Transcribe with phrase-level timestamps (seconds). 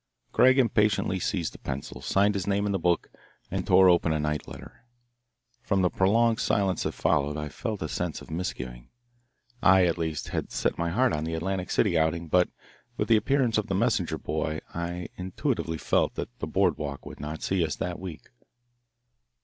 [0.33, 3.11] Craig impatiently seized the pencil, signed his name in the book,
[3.51, 4.83] and tore open a night letter.
[5.61, 8.89] From the prolonged silence that followed I felt a sense of misgiving.
[9.61, 12.49] I, at least, had set my heart on the Atlantic City outing, but
[12.97, 17.19] with the appearance of the messenger boy I intuitively felt that the board walk would
[17.19, 18.29] not see us that week.